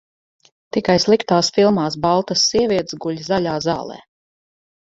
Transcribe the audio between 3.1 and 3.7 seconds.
zaļā